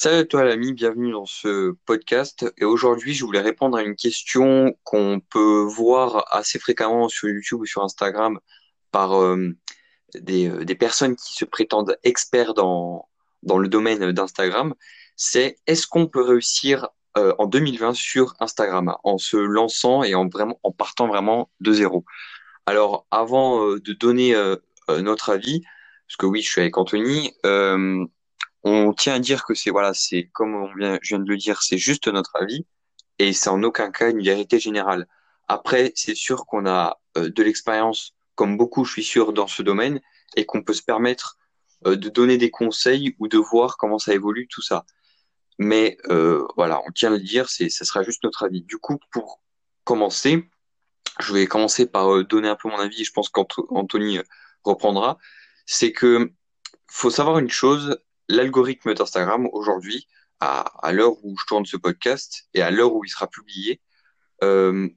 Salut 0.00 0.18
à 0.18 0.24
toi 0.24 0.44
l'ami, 0.44 0.74
bienvenue 0.74 1.10
dans 1.10 1.26
ce 1.26 1.72
podcast. 1.84 2.46
Et 2.56 2.64
aujourd'hui, 2.64 3.14
je 3.14 3.24
voulais 3.24 3.40
répondre 3.40 3.76
à 3.76 3.82
une 3.82 3.96
question 3.96 4.78
qu'on 4.84 5.20
peut 5.28 5.62
voir 5.62 6.24
assez 6.30 6.60
fréquemment 6.60 7.08
sur 7.08 7.28
YouTube 7.28 7.62
ou 7.62 7.66
sur 7.66 7.82
Instagram 7.82 8.38
par 8.92 9.20
euh, 9.20 9.56
des, 10.14 10.50
euh, 10.50 10.64
des 10.64 10.76
personnes 10.76 11.16
qui 11.16 11.34
se 11.34 11.44
prétendent 11.44 11.98
experts 12.04 12.54
dans, 12.54 13.08
dans 13.42 13.58
le 13.58 13.66
domaine 13.66 14.12
d'Instagram. 14.12 14.72
C'est 15.16 15.56
est-ce 15.66 15.88
qu'on 15.88 16.06
peut 16.06 16.22
réussir 16.22 16.86
euh, 17.16 17.34
en 17.38 17.46
2020 17.46 17.92
sur 17.94 18.36
Instagram 18.38 18.94
en 19.02 19.18
se 19.18 19.36
lançant 19.36 20.04
et 20.04 20.14
en 20.14 20.28
vraiment 20.28 20.60
en 20.62 20.70
partant 20.70 21.08
vraiment 21.08 21.50
de 21.58 21.72
zéro? 21.72 22.04
Alors 22.66 23.04
avant 23.10 23.66
de 23.74 23.92
donner 23.94 24.36
notre 24.88 25.30
avis, 25.30 25.62
parce 26.06 26.16
que 26.18 26.26
oui, 26.26 26.40
je 26.40 26.50
suis 26.50 26.60
avec 26.60 26.78
Anthony, 26.78 27.32
on 28.68 28.92
tient 28.92 29.14
à 29.14 29.18
dire 29.18 29.44
que 29.44 29.54
c'est 29.54 29.70
voilà, 29.70 29.94
c'est 29.94 30.28
comme 30.32 30.54
on 30.54 30.74
vient, 30.74 30.98
je 31.02 31.08
viens 31.10 31.18
de 31.18 31.28
le 31.28 31.36
dire, 31.36 31.62
c'est 31.62 31.78
juste 31.78 32.08
notre 32.08 32.36
avis 32.36 32.66
et 33.18 33.32
c'est 33.32 33.50
en 33.50 33.62
aucun 33.62 33.90
cas 33.90 34.10
une 34.10 34.22
vérité 34.22 34.58
générale. 34.60 35.06
Après, 35.48 35.92
c'est 35.96 36.14
sûr 36.14 36.46
qu'on 36.46 36.66
a 36.66 37.00
euh, 37.16 37.30
de 37.30 37.42
l'expérience, 37.42 38.14
comme 38.34 38.56
beaucoup, 38.56 38.84
je 38.84 38.92
suis 38.92 39.04
sûr, 39.04 39.32
dans 39.32 39.46
ce 39.46 39.62
domaine 39.62 40.00
et 40.36 40.44
qu'on 40.46 40.62
peut 40.62 40.74
se 40.74 40.82
permettre 40.82 41.38
euh, 41.86 41.96
de 41.96 42.08
donner 42.08 42.38
des 42.38 42.50
conseils 42.50 43.16
ou 43.18 43.28
de 43.28 43.38
voir 43.38 43.76
comment 43.78 43.98
ça 43.98 44.14
évolue 44.14 44.46
tout 44.48 44.62
ça. 44.62 44.84
Mais 45.58 45.98
euh, 46.08 46.46
voilà, 46.56 46.80
on 46.86 46.92
tient 46.92 47.12
à 47.12 47.16
le 47.16 47.20
dire, 47.20 47.48
c'est, 47.48 47.68
ça 47.68 47.84
sera 47.84 48.02
juste 48.02 48.22
notre 48.24 48.44
avis. 48.44 48.62
Du 48.62 48.78
coup, 48.78 48.98
pour 49.10 49.42
commencer, 49.84 50.48
je 51.18 51.32
vais 51.32 51.46
commencer 51.46 51.86
par 51.86 52.14
euh, 52.14 52.24
donner 52.24 52.48
un 52.48 52.56
peu 52.56 52.68
mon 52.68 52.78
avis. 52.78 53.04
Je 53.04 53.12
pense 53.12 53.28
qu'Anthony 53.28 54.18
euh, 54.18 54.22
reprendra. 54.64 55.18
C'est 55.66 55.92
que 55.92 56.32
faut 56.86 57.10
savoir 57.10 57.38
une 57.38 57.50
chose, 57.50 57.98
l'algorithme 58.28 58.94
d'Instagram 58.94 59.48
aujourd'hui, 59.52 60.06
à, 60.40 60.60
à 60.86 60.92
l'heure 60.92 61.22
où 61.24 61.36
je 61.38 61.44
tourne 61.46 61.66
ce 61.66 61.76
podcast 61.76 62.48
et 62.54 62.62
à 62.62 62.70
l'heure 62.70 62.94
où 62.94 63.04
il 63.04 63.08
sera 63.08 63.26
publié, 63.26 63.80
euh, 64.42 64.88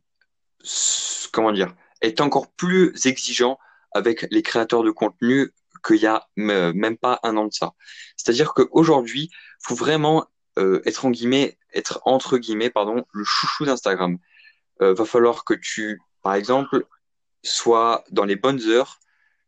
comment 1.32 1.52
dire, 1.52 1.74
est 2.02 2.22
encore 2.22 2.52
plus 2.52 2.94
exigeant 3.06 3.58
avec 3.94 4.28
les 4.32 4.42
créateurs 4.42 4.84
de 4.84 4.92
contenu 4.92 5.52
qu'il 5.86 5.98
y 5.98 6.08
a 6.08 6.28
même 6.36 6.98
pas 6.98 7.20
un 7.24 7.38
an 7.38 7.46
de 7.46 7.54
ça. 7.54 7.74
C'est-à-dire 8.16 8.54
qu'aujourd'hui, 8.54 9.30
faut 9.60 9.76
vraiment 9.76 10.28
euh, 10.60 10.82
être 10.86 11.06
en 11.06 11.12
guillemets, 11.12 11.58
être 11.74 12.02
entre 12.06 12.38
guillemets, 12.38 12.70
pardon, 12.70 13.04
le 13.12 13.24
chouchou 13.24 13.66
d'Instagram. 13.66 14.18
Euh, 14.82 14.94
va 14.94 15.06
falloir 15.06 15.44
que 15.44 15.54
tu, 15.54 16.02
par 16.24 16.34
exemple, 16.34 16.86
sois 17.44 18.04
dans 18.12 18.26
les 18.26 18.36
bonnes 18.36 18.62
heures, 18.68 19.00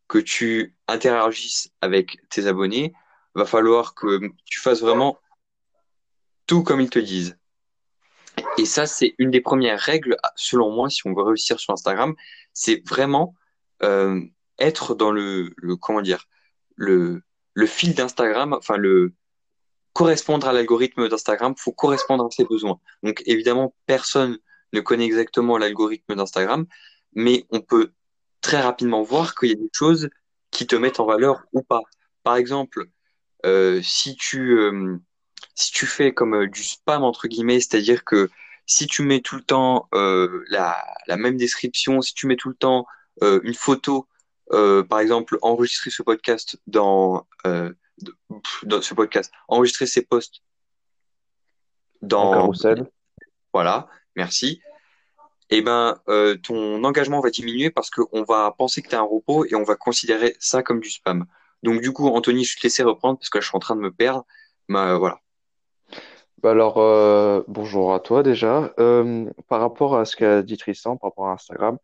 que 0.08 0.18
tu 0.18 0.76
interagisses 0.88 1.72
avec 1.82 2.18
tes 2.30 2.48
abonnés. 2.48 2.94
Va 3.36 3.46
falloir 3.46 3.96
que 3.96 4.20
tu 4.46 4.60
fasses 4.60 4.82
vraiment 4.82 5.20
tout 6.46 6.64
comme 6.64 6.82
ils 6.82 6.90
te 6.90 7.00
disent. 7.00 7.38
Et 8.58 8.66
ça, 8.66 8.86
c'est 8.86 9.16
une 9.18 9.32
des 9.32 9.42
premières 9.42 9.80
règles, 9.80 10.18
selon 10.36 10.72
moi, 10.72 10.90
si 10.90 11.06
on 11.08 11.14
veut 11.14 11.24
réussir 11.24 11.60
sur 11.60 11.74
Instagram, 11.74 12.16
c'est 12.54 12.88
vraiment 12.88 13.36
euh, 13.84 14.22
être 14.60 14.96
dans 14.96 15.12
le, 15.12 15.54
le 15.58 15.76
comment 15.76 16.02
dire, 16.02 16.26
le, 16.76 17.22
le 17.54 17.66
fil 17.66 17.94
d'Instagram, 17.94 18.54
enfin 18.54 18.78
le 18.78 19.14
correspondre 19.94 20.48
à 20.48 20.54
l'algorithme 20.54 21.08
d'Instagram, 21.08 21.54
faut 21.58 21.72
correspondre 21.72 22.26
à 22.26 22.32
ses 22.32 22.46
besoins. 22.46 22.80
Donc 23.04 23.22
évidemment, 23.26 23.76
personne 23.86 24.40
ne 24.74 24.82
connaît 24.82 25.06
exactement 25.06 25.58
l'algorithme 25.58 26.16
d'Instagram, 26.16 26.66
mais 27.14 27.46
on 27.52 27.62
peut 27.62 27.92
très 28.42 28.60
rapidement 28.60 29.04
voir 29.04 29.36
qu'il 29.36 29.50
y 29.50 29.54
a 29.54 29.56
des 29.56 29.70
choses 29.72 30.10
qui 30.50 30.66
te 30.66 30.76
mettent 30.76 31.00
en 31.00 31.06
valeur 31.06 31.44
ou 31.54 31.62
pas. 31.62 31.82
Par 32.24 32.36
exemple, 32.36 32.88
si 33.82 34.16
tu 34.16 34.58
euh, 34.58 34.98
si 35.56 35.72
tu 35.72 35.86
fais 35.86 36.14
comme 36.14 36.36
euh, 36.36 36.48
du 36.48 36.64
spam 36.64 37.04
entre 37.04 37.28
guillemets, 37.28 37.60
c'est-à-dire 37.60 38.04
que 38.04 38.30
si 38.66 38.88
tu 38.88 39.04
mets 39.04 39.22
tout 39.22 39.36
le 39.36 39.44
temps 39.44 39.88
euh, 39.94 40.44
la, 40.50 40.84
la 41.08 41.18
même 41.18 41.38
description, 41.38 42.02
si 42.02 42.14
tu 42.14 42.28
mets 42.28 42.38
tout 42.38 42.50
le 42.50 42.56
temps 42.56 42.86
euh, 43.22 43.40
une 43.44 43.54
photo, 43.54 44.08
euh, 44.52 44.84
par 44.84 45.00
exemple, 45.00 45.38
enregistrer 45.42 45.90
ce 45.90 46.02
podcast 46.02 46.60
dans, 46.68 47.28
euh, 47.46 47.72
dans 48.64 48.82
ce 48.82 48.94
podcast, 48.94 49.32
enregistrer 49.48 49.86
ces 49.86 50.04
posts 50.04 50.42
dans, 52.02 52.52
voilà, 53.54 53.88
merci. 54.16 54.62
Eh 55.50 55.62
ben, 55.62 56.02
euh, 56.08 56.36
ton 56.36 56.84
engagement 56.84 57.20
va 57.20 57.30
diminuer 57.30 57.70
parce 57.70 57.90
qu'on 57.90 58.24
va 58.24 58.54
penser 58.58 58.82
que 58.82 58.90
tu 58.90 58.96
as 58.96 59.00
un 59.00 59.04
repos 59.04 59.46
et 59.46 59.56
on 59.56 59.64
va 59.64 59.76
considérer 59.76 60.36
ça 60.40 60.64
comme 60.64 60.80
du 60.80 60.90
spam. 60.90 61.26
Donc 61.64 61.82
du 61.82 61.94
coup, 61.94 62.08
Anthony, 62.10 62.44
je 62.44 62.58
te 62.58 62.64
laisser 62.64 62.84
reprendre 62.84 63.18
parce 63.18 63.30
que 63.30 63.40
je 63.40 63.48
suis 63.48 63.56
en 63.56 63.60
train 63.60 63.76
de 63.76 63.82
me 63.82 63.92
perdre. 63.92 64.26
Euh, 64.72 64.98
voilà. 64.98 65.20
Bah 66.42 66.52
alors, 66.52 66.78
euh, 66.78 67.42
bonjour 67.48 67.94
à 67.94 68.02
toi 68.02 68.22
déjà. 68.22 68.74
Euh, 68.80 69.30
par 69.48 69.62
rapport 69.62 69.98
à 69.98 70.04
ce 70.04 70.18
qu'a 70.18 70.42
dit 70.42 70.58
Tristan, 70.58 70.98
par 70.98 71.12
rapport 71.12 71.28
à 71.28 71.34
Instagram, 71.34 71.78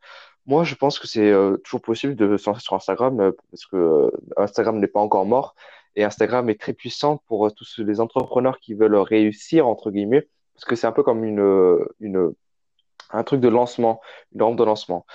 moi 0.46 0.66
je 0.66 0.76
pense 0.76 1.00
que 1.00 1.08
c'est 1.08 1.34
toujours 1.64 1.82
possible 1.82 2.16
de 2.16 2.36
se 2.36 2.50
lancer 2.50 2.62
sur 2.62 2.76
Instagram 2.76 3.32
parce 3.52 3.66
que 3.66 4.12
Instagram 4.36 4.80
n'est 4.80 4.88
pas 4.88 5.00
encore 5.00 5.26
mort 5.26 5.56
et 5.96 6.04
Instagram 6.04 6.50
est 6.50 6.60
très 6.60 6.74
puissant 6.74 7.22
pour 7.28 7.54
tous 7.54 7.80
les 7.80 8.02
entrepreneurs 8.02 8.60
qui 8.60 8.74
veulent 8.74 8.96
réussir, 8.96 9.66
entre 9.66 9.92
guillemets, 9.92 10.28
parce 10.56 10.66
que 10.66 10.76
c'est 10.76 10.88
un 10.88 10.92
peu 10.92 11.04
comme 11.04 11.24
une, 11.24 11.80
une, 12.02 12.34
un 13.12 13.24
truc 13.24 13.40
de 13.40 13.48
lancement, 13.48 14.02
une 14.34 14.44
rampe 14.44 14.58
de 14.58 14.64
lancement. 14.66 15.06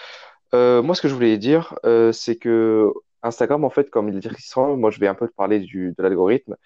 Moi, 0.53 0.95
ce 0.95 1.03
que 1.03 1.09
je 1.09 1.15
voulais 1.15 1.37
dire, 1.37 1.75
c'est 2.13 2.37
que 2.37 2.93
Instagram, 3.25 3.65
en 3.65 3.71
fait, 3.71 3.91
comme 3.91 4.09
il 4.09 4.19
dit 4.19 4.29
moi, 4.57 4.91
je 4.91 5.01
vais 5.01 5.09
un 5.09 5.15
peu 5.15 5.27
te 5.27 5.35
parler 5.35 5.59
du, 5.59 5.95
de 5.97 6.03
l'algorithme. 6.03 6.57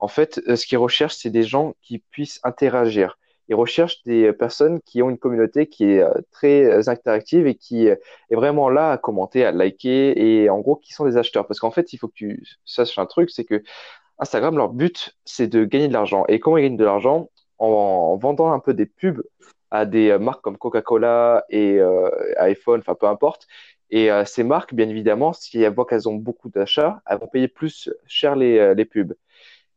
En 0.00 0.08
fait, 0.08 0.40
euh, 0.48 0.56
ce 0.56 0.66
qu'ils 0.66 0.78
recherchent, 0.78 1.16
c'est 1.16 1.30
des 1.30 1.44
gens 1.44 1.74
qui 1.82 1.98
puissent 1.98 2.40
interagir. 2.44 3.18
Ils 3.48 3.54
recherchent 3.54 4.02
des 4.04 4.32
personnes 4.34 4.80
qui 4.82 5.02
ont 5.02 5.08
une 5.08 5.18
communauté 5.18 5.66
qui 5.68 5.84
est 5.84 6.02
euh, 6.02 6.12
très 6.32 6.64
euh, 6.64 6.82
interactive 6.88 7.46
et 7.46 7.54
qui 7.54 7.88
euh, 7.88 7.96
est 8.30 8.34
vraiment 8.36 8.68
là 8.68 8.92
à 8.92 8.98
commenter, 8.98 9.44
à 9.44 9.52
liker 9.52 10.12
et 10.16 10.50
en 10.50 10.58
gros, 10.58 10.76
qui 10.76 10.92
sont 10.92 11.06
des 11.06 11.16
acheteurs. 11.16 11.46
Parce 11.46 11.60
qu'en 11.60 11.70
fait, 11.70 11.92
il 11.92 11.98
faut 11.98 12.08
que 12.08 12.14
tu 12.14 12.42
saches 12.66 12.98
un 12.98 13.06
truc, 13.06 13.30
c'est 13.30 13.44
que 13.44 13.62
Instagram, 14.18 14.56
leur 14.56 14.70
but, 14.70 15.16
c'est 15.24 15.46
de 15.46 15.64
gagner 15.64 15.88
de 15.88 15.92
l'argent. 15.94 16.24
Et 16.28 16.40
comment 16.40 16.58
ils 16.58 16.64
gagnent 16.64 16.76
de 16.76 16.84
l'argent? 16.84 17.30
En, 17.58 17.66
en 18.12 18.16
vendant 18.16 18.52
un 18.52 18.60
peu 18.60 18.72
des 18.74 18.86
pubs 18.86 19.22
à 19.70 19.84
des 19.84 20.10
euh, 20.10 20.18
marques 20.18 20.42
comme 20.42 20.56
Coca-Cola 20.58 21.44
et 21.50 21.78
euh, 21.78 22.10
iPhone, 22.38 22.80
enfin 22.80 22.94
peu 22.94 23.06
importe. 23.06 23.46
Et 23.90 24.10
euh, 24.10 24.24
ces 24.24 24.44
marques, 24.44 24.74
bien 24.74 24.88
évidemment, 24.88 25.32
si 25.32 25.62
elles 25.62 25.74
voient 25.74 25.86
qu'elles 25.86 26.08
ont 26.08 26.14
beaucoup 26.14 26.50
d'achats, 26.50 27.00
elles 27.06 27.18
vont 27.18 27.26
payer 27.26 27.48
plus 27.48 27.90
cher 28.06 28.36
les, 28.36 28.58
euh, 28.58 28.74
les 28.74 28.84
pubs. 28.84 29.14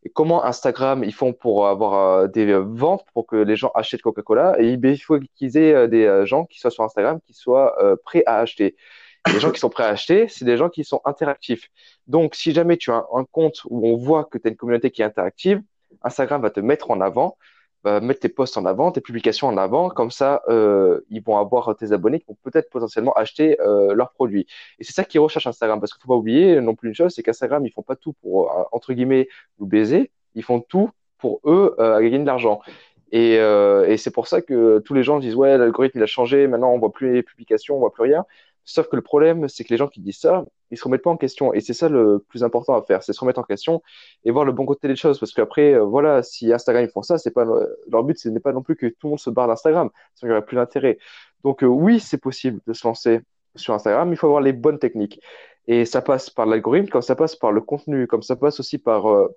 Et 0.03 0.09
comment 0.09 0.44
Instagram, 0.44 1.03
ils 1.03 1.13
font 1.13 1.31
pour 1.31 1.67
avoir 1.67 1.94
euh, 1.94 2.27
des 2.27 2.53
ventes 2.53 3.05
pour 3.13 3.25
que 3.27 3.35
les 3.35 3.55
gens 3.55 3.71
achètent 3.75 4.01
Coca-Cola? 4.01 4.55
Et 4.59 4.73
il 4.73 4.97
faut 4.97 5.19
qu'ils 5.35 5.57
aient 5.57 5.73
euh, 5.73 5.88
des 5.88 6.25
gens 6.25 6.45
qui 6.45 6.59
soient 6.59 6.71
sur 6.71 6.83
Instagram 6.83 7.19
qui 7.25 7.33
soient 7.33 7.75
prêts 8.03 8.23
à 8.25 8.39
acheter. 8.39 8.75
Et 9.29 9.33
les 9.33 9.39
gens 9.39 9.51
qui 9.51 9.59
sont 9.59 9.69
prêts 9.69 9.83
à 9.83 9.89
acheter, 9.89 10.27
c'est 10.27 10.45
des 10.45 10.57
gens 10.57 10.69
qui 10.69 10.83
sont 10.83 11.01
interactifs. 11.05 11.69
Donc, 12.07 12.33
si 12.33 12.51
jamais 12.53 12.77
tu 12.77 12.91
as 12.91 12.95
un, 12.95 13.05
un 13.13 13.25
compte 13.25 13.61
où 13.69 13.88
on 13.88 13.95
voit 13.95 14.25
que 14.25 14.39
tu 14.39 14.47
as 14.47 14.51
une 14.51 14.57
communauté 14.57 14.89
qui 14.89 15.03
est 15.03 15.05
interactive, 15.05 15.61
Instagram 16.01 16.41
va 16.41 16.50
te 16.50 16.59
mettre 16.59 16.89
en 16.89 17.01
avant, 17.01 17.38
va 17.84 18.00
mettre 18.00 18.19
tes 18.22 18.30
posts 18.30 18.58
en 18.58 18.66
avant, 18.66 18.92
tes 18.92 19.02
publications 19.02 19.47
en 19.47 19.58
avant. 19.58 19.90
Comme 19.90 20.12
ça, 20.12 20.42
euh, 20.47 21.02
ils 21.09 21.24
vont 21.24 21.38
avoir 21.38 21.75
tes 21.75 21.92
abonnés 21.92 22.19
qui 22.19 22.25
vont 22.28 22.38
peut-être 22.44 22.69
potentiellement 22.69 23.14
acheter 23.14 23.59
euh, 23.62 23.94
leurs 23.94 24.12
produits. 24.12 24.47
Et 24.80 24.84
c'est 24.84 24.94
ça 24.94 25.03
qu'ils 25.03 25.19
recherchent 25.19 25.47
Instagram. 25.47 25.80
Parce 25.80 25.94
qu'il 25.94 26.02
faut 26.02 26.09
pas 26.09 26.16
oublier 26.16 26.62
non 26.62 26.75
plus 26.75 26.90
une 26.90 26.96
chose, 26.96 27.14
c'est 27.14 27.24
qu'Instagram, 27.24 27.66
ils 27.66 27.72
font 27.72 27.81
pas 27.81 27.96
tout 27.96 28.14
pour, 28.22 28.52
euh, 28.52 28.64
entre 28.72 28.94
guillemets, 28.94 29.28
nous 29.59 29.66
baiser. 29.66 30.12
Ils 30.36 30.44
font 30.44 30.59
tout 30.59 30.92
pour 31.18 31.40
eux 31.46 31.75
euh, 31.80 31.97
à 31.97 32.02
gagner 32.02 32.19
de 32.19 32.25
l'argent. 32.25 32.62
Et, 33.12 33.38
euh, 33.40 33.88
et 33.88 33.98
c'est 33.98 34.12
pour 34.12 34.28
ça 34.28 34.42
que 34.42 34.80
tous 34.80 34.94
les 34.94 35.03
gens 35.03 35.19
disent, 35.19 35.36
ouais, 35.36 35.58
l'algorithme, 35.58 36.00
il 36.00 36.03
a 36.03 36.08
changé, 36.08 36.48
maintenant 36.48 36.72
on 36.72 36.80
voit 36.80 36.92
plus 36.92 37.13
les 37.13 37.24
publications, 37.24 37.75
on 37.75 37.80
voit 37.80 37.92
plus 37.92 38.03
rien. 38.03 38.25
Sauf 38.63 38.88
que 38.88 38.96
le 38.96 39.02
problème, 39.02 39.50
c'est 39.50 39.63
que 39.63 39.69
les 39.69 39.78
gens 39.78 39.88
qui 39.88 40.00
disent 40.02 40.19
ça, 40.19 40.46
ils 40.71 40.77
se 40.77 40.83
remettent 40.83 41.03
pas 41.03 41.09
en 41.11 41.17
question. 41.17 41.53
Et 41.53 41.61
c'est 41.61 41.73
ça 41.73 41.89
le 41.89 42.23
plus 42.29 42.43
important 42.43 42.75
à 42.75 42.81
faire, 42.83 43.03
c'est 43.03 43.13
se 43.13 43.19
remettre 43.19 43.39
en 43.39 43.43
question 43.43 43.81
et 44.25 44.31
voir 44.31 44.45
le 44.45 44.51
bon 44.51 44.65
côté 44.65 44.87
des 44.87 44.95
choses. 44.95 45.19
Parce 45.19 45.33
qu'après, 45.33 45.73
euh, 45.73 45.83
voilà, 45.83 46.23
si 46.23 46.51
Instagram 46.51 46.83
ils 46.83 46.91
font 46.91 47.01
ça, 47.01 47.18
c'est 47.18 47.31
pas 47.31 47.45
leur 47.89 48.03
but, 48.03 48.18
ce 48.18 48.29
n'est 48.29 48.39
pas 48.39 48.53
non 48.53 48.63
plus 48.63 48.75
que 48.75 48.88
tout 48.88 49.07
le 49.07 49.09
monde 49.09 49.19
se 49.19 49.29
barre 49.29 49.47
d'Instagram. 49.47 49.89
Ça 50.15 50.27
n'aurait 50.27 50.45
plus 50.45 50.56
d'intérêt. 50.56 50.97
Donc 51.44 51.63
euh, 51.63 51.68
oui, 51.68 52.00
c'est 52.00 52.18
possible 52.18 52.62
de 52.68 52.73
se 52.73 52.88
lancer 52.88 53.21
sur 53.56 53.73
Instagram, 53.73 54.12
il 54.12 54.15
faut 54.15 54.27
avoir 54.27 54.41
les 54.41 54.53
bonnes 54.53 54.79
techniques. 54.79 55.19
Et 55.68 55.85
ça 55.85 56.01
passe 56.01 56.29
par 56.29 56.45
l'algorithme, 56.45 56.89
comme 56.89 57.01
ça 57.01 57.15
passe 57.15 57.35
par 57.35 57.51
le 57.51 57.62
contenu, 57.62 58.07
comme 58.07 58.21
ça 58.24 58.35
passe 58.35 58.59
aussi 58.59 58.77
par 58.77 59.09
euh, 59.12 59.27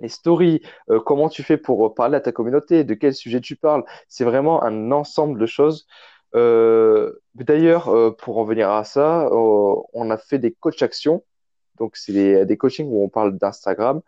les 0.00 0.08
stories, 0.08 0.62
euh, 0.90 1.00
comment 1.00 1.28
tu 1.28 1.42
fais 1.42 1.56
pour 1.56 1.94
parler 1.94 2.16
à 2.16 2.20
ta 2.20 2.32
communauté, 2.32 2.84
de 2.84 2.94
quel 2.94 3.14
sujet 3.14 3.40
tu 3.40 3.56
parles. 3.56 3.84
C'est 4.08 4.24
vraiment 4.24 4.62
un 4.62 4.92
ensemble 4.92 5.38
de 5.38 5.46
choses. 5.46 5.86
Euh, 6.34 7.12
d'ailleurs, 7.34 7.88
euh, 7.88 8.10
pour 8.12 8.38
en 8.38 8.44
venir 8.44 8.70
à 8.70 8.84
ça, 8.84 9.26
euh, 9.26 9.74
on 9.92 10.10
a 10.10 10.18
fait 10.18 10.38
des 10.38 10.52
coach 10.52 10.82
actions. 10.82 11.24
Donc, 11.78 11.96
c'est 11.96 12.12
des, 12.12 12.46
des 12.46 12.56
coachings 12.56 12.88
où 12.90 13.02
on 13.04 13.08
parle 13.08 13.38
d'Instagram. 13.38 14.02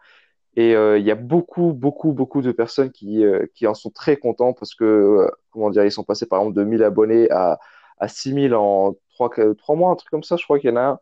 Et 0.57 0.73
il 0.73 1.05
y 1.07 1.11
a 1.11 1.15
beaucoup, 1.17 1.73
beaucoup, 1.73 2.13
beaucoup 2.13 2.43
de 2.43 2.53
personnes 2.53 2.93
qui, 2.93 3.25
qui 3.55 3.67
en 3.67 3.75
sont 3.75 3.91
très 3.91 4.17
contents 4.19 4.53
parce 4.53 4.75
que, 4.75 5.31
comment 5.51 5.71
dire, 5.71 5.85
ils 5.85 5.93
sont 5.93 6.05
passés 6.05 6.27
par 6.27 6.41
exemple 6.41 6.57
de 6.59 6.65
1000 6.65 6.83
abonnés 6.85 7.31
à, 7.31 7.59
à 7.99 8.09
6000 8.09 8.55
en 8.55 8.95
trois 9.15 9.31
trois 9.57 9.77
mois, 9.77 9.93
un 9.93 9.97
truc 9.97 10.11
comme 10.11 10.23
ça, 10.25 10.37
je 10.37 10.45
crois 10.45 10.59
qu'il 10.59 10.71
y 10.71 10.73
en 10.73 10.77
a 10.77 10.83
un. 10.83 11.01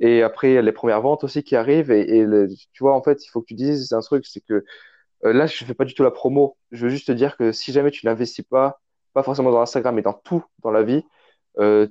Et 0.00 0.22
après, 0.22 0.62
les 0.62 0.72
premières 0.72 1.00
ventes 1.02 1.24
aussi 1.24 1.42
qui 1.44 1.56
arrivent. 1.56 1.90
Et, 1.92 2.18
et 2.18 2.24
le- 2.26 2.48
tu 2.72 2.82
vois, 2.84 2.94
en 2.96 3.02
fait, 3.02 3.24
il 3.24 3.28
faut 3.30 3.40
que 3.42 3.46
tu 3.48 3.54
dises 3.54 3.92
un 3.92 4.00
truc, 4.00 4.26
c'est 4.26 4.40
que 4.42 4.64
Euh, 5.24 5.32
là, 5.32 5.46
je 5.46 5.64
fais 5.64 5.74
pas 5.74 5.84
du 5.84 5.94
tout 5.94 6.02
la 6.02 6.10
promo. 6.10 6.56
Je 6.70 6.84
veux 6.86 6.90
juste 6.90 7.06
te 7.08 7.12
dire 7.12 7.36
que 7.36 7.52
si 7.52 7.72
jamais 7.72 7.90
tu 7.90 8.06
n'investis 8.06 8.44
pas, 8.44 8.80
pas 9.12 9.22
forcément 9.22 9.50
dans 9.50 9.60
Instagram, 9.60 9.94
mais 9.94 10.02
dans 10.02 10.12
tout 10.12 10.44
dans 10.62 10.70
la 10.70 10.82
vie, 10.82 11.04
euh, 11.58 11.88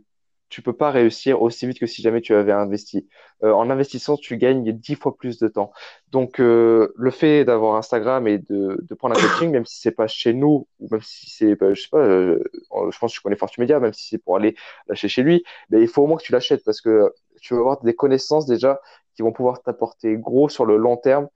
tu 0.50 0.62
peux 0.62 0.74
pas 0.74 0.90
réussir 0.92 1.42
aussi 1.42 1.68
vite 1.68 1.80
que 1.80 1.86
si 1.86 2.02
jamais 2.02 2.22
tu 2.22 2.34
avais 2.34 2.52
investi. 2.52 3.08
Euh, 3.44 3.52
en 3.54 3.70
investissant, 3.70 4.18
tu 4.18 4.38
gagnes 4.38 4.72
dix 4.74 4.96
fois 4.96 5.16
plus 5.16 5.38
de 5.40 5.48
temps. 5.48 5.72
Donc, 6.10 6.40
euh, 6.40 6.92
le 6.96 7.12
fait 7.12 7.46
d'avoir 7.46 7.76
Instagram 7.76 8.28
et 8.28 8.40
de, 8.40 8.80
de 8.82 8.96
prendre 8.96 9.16
un 9.18 9.22
coaching, 9.28 9.52
même 9.52 9.66
si 9.66 9.80
c'est 9.80 9.92
pas 9.92 10.08
chez 10.08 10.34
nous, 10.34 10.68
ou 10.80 10.88
même 10.92 11.02
si 11.02 11.30
c'est, 11.30 11.56
bah, 11.56 11.74
je 11.74 11.82
sais 11.82 11.90
pas, 11.90 12.00
euh, 12.00 12.44
je 12.92 12.98
pense 12.98 13.12
que 13.12 13.18
tu 13.18 13.22
connais 13.22 13.36
Fortune 13.36 13.62
Media, 13.62 13.80
même 13.80 13.94
si 13.94 14.08
c'est 14.10 14.18
pour 14.18 14.36
aller 14.36 14.56
l'acheter 14.88 15.08
chez 15.08 15.24
lui, 15.24 15.44
mais 15.70 15.82
il 15.82 15.88
faut 15.88 16.04
au 16.04 16.08
moins 16.08 16.18
que 16.18 16.24
tu 16.24 16.32
l'achètes 16.32 16.64
parce 16.66 16.82
que 16.82 17.14
tu 17.42 17.54
vas 17.54 17.60
avoir 17.60 17.82
des 17.84 17.96
connaissances 17.96 18.46
déjà 18.46 18.82
qui 19.16 19.22
vont 19.22 19.32
pouvoir 19.32 19.62
t'apporter 19.62 20.18
gros 20.18 20.50
sur 20.50 20.66
le 20.66 20.78
long 20.78 20.98
terme 20.98 21.28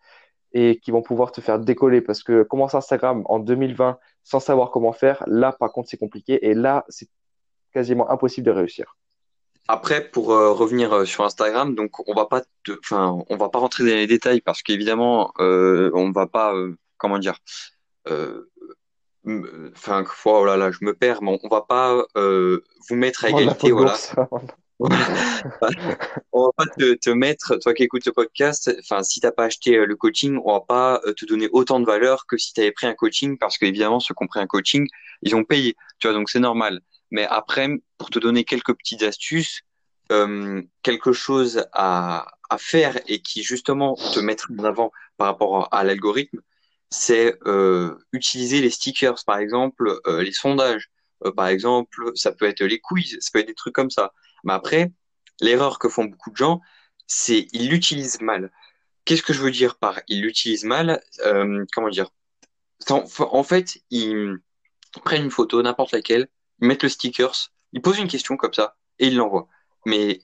et 0.53 0.79
qui 0.79 0.91
vont 0.91 1.01
pouvoir 1.01 1.31
te 1.31 1.41
faire 1.41 1.59
décoller 1.59 2.01
parce 2.01 2.23
que 2.23 2.43
commencer 2.43 2.77
Instagram 2.77 3.23
en 3.25 3.39
2020 3.39 3.97
sans 4.23 4.39
savoir 4.39 4.71
comment 4.71 4.93
faire, 4.93 5.23
là, 5.27 5.51
par 5.51 5.71
contre, 5.71 5.89
c'est 5.89 5.97
compliqué 5.97 6.45
et 6.47 6.53
là, 6.53 6.85
c'est 6.89 7.09
quasiment 7.73 8.09
impossible 8.09 8.45
de 8.45 8.51
réussir. 8.51 8.95
Après, 9.67 10.01
pour 10.09 10.31
euh, 10.31 10.51
revenir 10.51 10.93
euh, 10.93 11.05
sur 11.05 11.23
Instagram, 11.23 11.73
donc 11.73 12.07
on 12.07 12.13
va 12.13 12.25
pas, 12.25 12.41
enfin, 12.81 13.23
on 13.29 13.37
va 13.37 13.49
pas 13.49 13.59
rentrer 13.59 13.83
dans 13.83 13.95
les 13.95 14.07
détails 14.07 14.41
parce 14.41 14.61
qu'évidemment, 14.61 15.31
euh, 15.39 15.89
on 15.93 16.11
va 16.11 16.27
pas, 16.27 16.53
euh, 16.53 16.75
comment 16.97 17.17
dire, 17.17 17.37
enfin, 18.05 20.03
oh 20.25 20.45
là 20.45 20.57
là, 20.57 20.71
je 20.71 20.79
me 20.81 20.93
perds, 20.93 21.21
mais 21.21 21.39
on 21.41 21.47
va 21.47 21.61
pas 21.61 22.05
vous 22.15 22.95
mettre 22.95 23.23
à 23.23 23.29
égalité, 23.29 23.71
voilà. 23.71 23.95
On 26.31 26.45
va 26.45 26.51
pas 26.57 26.65
te, 26.77 26.93
te 26.95 27.09
mettre, 27.09 27.55
toi 27.57 27.73
qui 27.73 27.83
écoutes 27.83 28.03
ce 28.03 28.09
podcast, 28.09 28.75
enfin, 28.79 29.03
si 29.03 29.19
t'as 29.21 29.31
pas 29.31 29.45
acheté 29.45 29.77
le 29.85 29.95
coaching, 29.95 30.39
on 30.43 30.53
va 30.53 30.61
pas 30.61 31.01
te 31.17 31.25
donner 31.25 31.49
autant 31.51 31.79
de 31.79 31.85
valeur 31.85 32.25
que 32.27 32.37
si 32.37 32.53
tu 32.53 32.61
avais 32.61 32.71
pris 32.71 32.87
un 32.87 32.93
coaching, 32.93 33.37
parce 33.37 33.57
qu'évidemment, 33.57 33.99
ceux 33.99 34.13
qui 34.13 34.23
ont 34.23 34.27
pris 34.27 34.39
un 34.39 34.47
coaching, 34.47 34.87
ils 35.21 35.35
ont 35.35 35.43
payé, 35.43 35.75
tu 35.99 36.07
vois, 36.07 36.15
donc 36.15 36.29
c'est 36.29 36.39
normal. 36.39 36.81
Mais 37.11 37.25
après, 37.25 37.69
pour 37.97 38.09
te 38.09 38.19
donner 38.19 38.43
quelques 38.43 38.73
petites 38.75 39.03
astuces, 39.03 39.61
euh, 40.11 40.61
quelque 40.81 41.13
chose 41.13 41.65
à, 41.73 42.27
à 42.49 42.57
faire 42.57 42.99
et 43.07 43.21
qui 43.21 43.43
justement 43.43 43.95
te 43.95 44.19
mettre 44.19 44.49
en 44.59 44.63
avant 44.65 44.91
par 45.17 45.27
rapport 45.27 45.69
à 45.73 45.83
l'algorithme, 45.83 46.39
c'est 46.89 47.35
euh, 47.47 47.95
utiliser 48.11 48.61
les 48.61 48.69
stickers, 48.69 49.23
par 49.25 49.37
exemple, 49.39 49.99
euh, 50.07 50.21
les 50.23 50.33
sondages, 50.33 50.89
Euh, 51.25 51.31
par 51.31 51.47
exemple, 51.47 52.11
ça 52.15 52.31
peut 52.33 52.45
être 52.45 52.63
les 52.63 52.79
quiz, 52.79 53.17
ça 53.21 53.29
peut 53.31 53.39
être 53.39 53.47
des 53.47 53.53
trucs 53.55 53.73
comme 53.75 53.89
ça. 53.89 54.11
Mais 54.43 54.53
après, 54.53 54.91
l'erreur 55.41 55.79
que 55.79 55.89
font 55.89 56.05
beaucoup 56.05 56.31
de 56.31 56.37
gens, 56.37 56.61
c'est 57.07 57.47
ils 57.53 57.69
l'utilisent 57.69 58.21
mal. 58.21 58.51
Qu'est-ce 59.05 59.23
que 59.23 59.33
je 59.33 59.41
veux 59.41 59.51
dire 59.51 59.77
par 59.77 59.99
ils 60.07 60.21
l'utilisent 60.21 60.63
mal? 60.65 61.01
Euh, 61.25 61.65
comment 61.73 61.89
dire? 61.89 62.09
En, 62.89 63.43
fait, 63.43 63.77
ils 63.91 64.37
prennent 65.03 65.23
une 65.23 65.31
photo, 65.31 65.61
n'importe 65.61 65.93
laquelle, 65.93 66.27
ils 66.59 66.67
mettent 66.67 66.83
le 66.83 66.89
stickers, 66.89 67.51
ils 67.71 67.81
posent 67.81 67.99
une 67.99 68.09
question 68.09 68.35
comme 68.35 68.53
ça 68.53 68.75
et 68.99 69.07
ils 69.07 69.15
l'envoient. 69.15 69.47
Mais 69.85 70.21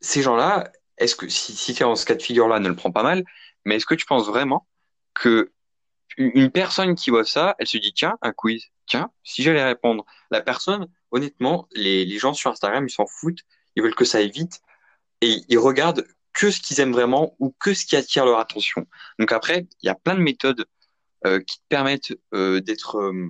ces 0.00 0.22
gens-là, 0.22 0.72
est-ce 0.98 1.14
que 1.14 1.28
si, 1.28 1.54
si 1.54 1.84
en 1.84 1.94
ce 1.94 2.04
cas 2.04 2.14
de 2.14 2.22
figure-là, 2.22 2.58
ne 2.58 2.68
le 2.68 2.74
prends 2.76 2.90
pas 2.90 3.04
mal, 3.04 3.24
mais 3.64 3.76
est-ce 3.76 3.86
que 3.86 3.94
tu 3.94 4.06
penses 4.06 4.26
vraiment 4.26 4.66
que 5.14 5.52
une 6.16 6.50
personne 6.50 6.96
qui 6.96 7.10
voit 7.10 7.24
ça, 7.24 7.54
elle 7.58 7.68
se 7.68 7.78
dit, 7.78 7.92
tiens, 7.92 8.18
un 8.22 8.32
quiz, 8.32 8.66
tiens, 8.86 9.10
si 9.22 9.42
j'allais 9.42 9.64
répondre, 9.64 10.04
la 10.30 10.40
personne, 10.40 10.88
honnêtement, 11.10 11.68
les, 11.72 12.18
gens 12.18 12.34
sur 12.34 12.50
Instagram, 12.50 12.86
ils 12.86 12.92
s'en 12.92 13.06
foutent, 13.06 13.40
ils 13.76 13.82
veulent 13.82 13.94
que 13.94 14.04
ça 14.04 14.18
aille 14.18 14.30
vite 14.30 14.60
et 15.20 15.40
ils 15.48 15.58
regardent 15.58 16.06
que 16.32 16.50
ce 16.50 16.60
qu'ils 16.60 16.80
aiment 16.80 16.92
vraiment 16.92 17.34
ou 17.38 17.54
que 17.58 17.74
ce 17.74 17.84
qui 17.84 17.96
attire 17.96 18.24
leur 18.24 18.38
attention. 18.38 18.86
Donc 19.18 19.32
après, 19.32 19.66
il 19.82 19.86
y 19.86 19.88
a 19.88 19.94
plein 19.94 20.14
de 20.14 20.20
méthodes 20.20 20.66
euh, 21.26 21.40
qui 21.40 21.58
te 21.58 21.64
permettent 21.68 22.14
euh, 22.32 22.60
d'être, 22.60 22.96
euh, 22.98 23.28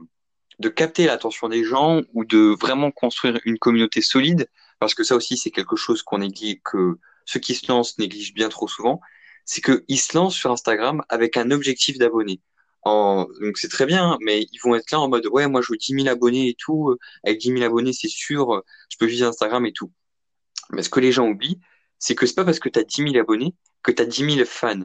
de 0.59 0.69
capter 0.69 1.07
l'attention 1.07 1.49
des 1.49 1.65
gens 1.65 2.03
ou 2.13 2.25
de 2.25 2.55
vraiment 2.61 2.91
construire 2.91 3.41
une 3.45 3.59
communauté 3.59 4.03
solide, 4.03 4.49
parce 4.79 4.95
que 4.95 5.05
ça 5.05 5.17
aussi, 5.17 5.37
c'est 5.37 5.51
quelque 5.51 5.77
chose 5.77 6.03
qu'on 6.03 6.19
néglige, 6.19 6.61
que 6.65 6.99
ceux 7.25 7.41
qui 7.41 7.55
se 7.55 7.71
lancent 7.71 7.99
négligent 7.99 8.35
bien 8.35 8.49
trop 8.51 8.69
souvent, 8.69 9.01
c'est 9.45 9.63
qu'ils 9.63 10.01
se 10.01 10.17
lancent 10.17 10.35
sur 10.35 10.51
Instagram 10.53 11.03
avec 11.09 11.39
un 11.39 11.51
objectif 11.51 11.97
d'abonnés. 11.97 12.41
En... 12.89 13.27
Donc 13.41 13.59
c'est 13.59 13.69
très 13.69 13.87
bien, 13.87 14.19
mais 14.21 14.47
ils 14.53 14.59
vont 14.59 14.75
être 14.75 14.91
là 14.91 15.01
en 15.01 15.09
mode, 15.09 15.27
ouais, 15.29 15.47
moi 15.49 15.61
je 15.63 15.73
veux 15.73 15.79
10 15.79 15.95
000 15.95 16.09
abonnés 16.09 16.49
et 16.49 16.57
tout, 16.59 16.91
euh, 16.91 16.99
avec 17.25 17.39
10 17.39 17.53
000 17.53 17.63
abonnés, 17.63 17.93
c'est 17.93 18.09
sûr, 18.09 18.55
euh, 18.55 18.61
je 18.91 18.97
peux 18.99 19.07
vivre 19.07 19.29
Instagram 19.29 19.67
et 19.67 19.73
tout. 19.73 19.93
Mais 20.71 20.83
ce 20.83 20.91
que 20.91 21.01
les 21.01 21.13
gens 21.13 21.29
oublient, 21.29 21.61
c'est 21.99 22.15
que 22.15 22.27
c'est 22.27 22.35
pas 22.35 22.45
parce 22.45 22.61
que 22.61 22.69
tu 22.69 22.79
as 22.79 22.85
10 22.85 23.13
000 23.13 23.17
abonnés 23.17 23.55
que 23.83 23.93
tu 23.93 24.03
as 24.03 24.07
10 24.07 24.35
000 24.37 24.47
fans. 24.47 24.83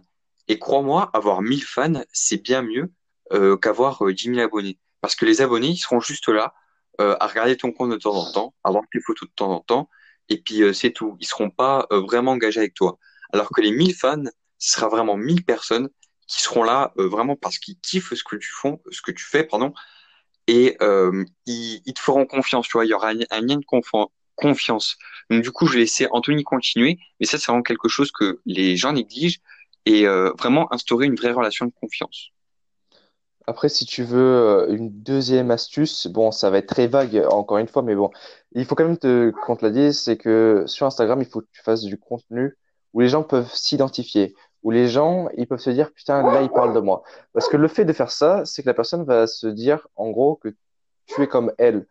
Et 0.47 0.59
crois-moi, 0.59 1.09
avoir 1.13 1.41
1000 1.41 1.63
fans, 1.63 2.03
c'est 2.11 2.41
bien 2.41 2.61
mieux 2.61 2.91
euh, 3.33 3.57
qu'avoir 3.57 4.05
euh, 4.05 4.13
10 4.13 4.35
000 4.35 4.39
abonnés. 4.39 4.79
Parce 5.01 5.15
que 5.15 5.25
les 5.25 5.41
abonnés, 5.41 5.69
ils 5.69 5.77
seront 5.77 6.00
juste 6.00 6.27
là 6.29 6.53
euh, 7.01 7.15
à 7.19 7.27
regarder 7.27 7.57
ton 7.57 7.71
compte 7.71 7.91
de 7.91 7.97
temps 7.97 8.15
en 8.15 8.31
temps, 8.31 8.53
à 8.63 8.71
voir 8.71 8.83
tes 8.91 9.00
photos 9.00 9.29
de 9.29 9.33
temps 9.33 9.51
en 9.51 9.59
temps, 9.59 9.89
et 10.29 10.41
puis 10.41 10.61
c'est 10.73 10.91
tout. 10.91 11.17
Ils 11.19 11.25
seront 11.25 11.50
pas 11.50 11.88
vraiment 11.91 12.31
engagés 12.31 12.59
avec 12.59 12.73
toi. 12.73 12.97
Alors 13.33 13.50
que 13.50 13.61
les 13.61 13.71
1000 13.71 13.94
fans, 13.95 14.23
ce 14.57 14.73
sera 14.73 14.88
vraiment 14.88 15.17
1000 15.17 15.44
personnes 15.44 15.89
qui 16.27 16.41
seront 16.41 16.63
là 16.63 16.93
euh, 16.97 17.07
vraiment 17.07 17.35
parce 17.35 17.57
qu'ils 17.57 17.77
kiffent 17.79 18.13
ce 18.13 18.23
que 18.23 18.35
tu 18.35 18.49
fais, 18.61 18.73
ce 18.91 19.01
que 19.01 19.11
tu 19.11 19.23
fais, 19.23 19.43
pardon, 19.43 19.73
et 20.47 20.77
euh, 20.81 21.23
ils, 21.45 21.81
te 21.93 21.99
feront 21.99 22.25
confiance, 22.25 22.67
tu 22.67 22.73
vois, 22.73 22.85
il 22.85 22.89
y 22.89 22.93
aura 22.93 23.09
un, 23.09 23.41
lien 23.41 23.57
de 23.57 23.65
confi- 23.65 24.09
confiance. 24.35 24.97
Donc 25.29 25.41
du 25.41 25.51
coup, 25.51 25.67
je 25.67 25.73
vais 25.73 25.79
laisser 25.79 26.07
Anthony 26.11 26.43
continuer, 26.43 26.99
mais 27.19 27.25
ça, 27.25 27.37
c'est 27.37 27.47
vraiment 27.47 27.63
quelque 27.63 27.87
chose 27.87 28.11
que 28.11 28.41
les 28.45 28.75
gens 28.75 28.93
négligent. 28.93 29.39
Et 29.85 30.07
euh, 30.07 30.31
vraiment 30.39 30.71
instaurer 30.73 31.07
une 31.07 31.15
vraie 31.15 31.33
relation 31.33 31.65
de 31.65 31.73
confiance. 31.77 32.29
Après, 33.45 33.67
si 33.67 33.85
tu 33.85 34.03
veux 34.03 34.67
une 34.69 34.89
deuxième 34.89 35.51
astuce, 35.51 36.07
bon, 36.07 36.31
ça 36.31 36.49
va 36.49 36.59
être 36.59 36.67
très 36.67 36.87
vague 36.87 37.25
encore 37.29 37.57
une 37.57 37.67
fois, 37.67 37.81
mais 37.81 37.95
bon, 37.95 38.09
il 38.53 38.65
faut 38.65 38.75
quand 38.75 38.85
même 38.85 38.97
te, 38.97 39.31
qu'on 39.31 39.57
te 39.57 39.65
l'a 39.65 39.71
dit, 39.71 39.93
c'est 39.93 40.15
que 40.15 40.63
sur 40.67 40.85
Instagram, 40.85 41.21
il 41.21 41.27
faut 41.27 41.41
que 41.41 41.49
tu 41.51 41.61
fasses 41.61 41.81
du 41.81 41.97
contenu 41.97 42.57
où 42.93 43.01
les 43.01 43.09
gens 43.09 43.23
peuvent 43.23 43.53
s'identifier, 43.53 44.33
où 44.63 44.71
les 44.71 44.88
gens, 44.88 45.27
ils 45.38 45.48
peuvent 45.48 45.60
se 45.60 45.69
dire, 45.69 45.92
putain, 45.94 46.24
là, 46.24 46.42
il 46.42 46.50
parle 46.50 46.74
de 46.74 46.80
moi. 46.80 47.04
Parce 47.33 47.48
que 47.50 47.57
le 47.57 47.68
fait 47.68 47.86
de 47.86 47.94
faire 47.94 48.12
ça, 48.12 48.44
c'est 48.45 48.63
que 48.63 48.68
la 48.68 48.74
personne 48.74 49.04
va 49.04 49.27
se 49.27 49.48
dire, 49.48 49.88
en 49.95 50.10
gros, 50.10 50.36
que 50.36 50.50
tu 51.07 51.21
es 51.21 51.27
comme 51.27 51.54
elle. 51.57 51.86